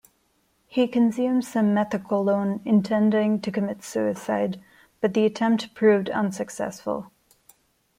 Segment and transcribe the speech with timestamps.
[0.65, 4.59] He consumed some methaqualone, intending to commit suicide,
[4.99, 7.11] but the attempt proved unsuccessful.